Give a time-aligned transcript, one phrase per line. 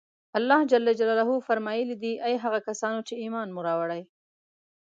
[0.37, 3.61] الله جل جلاله فرمایلي دي: اې هغه کسانو چې ایمان مو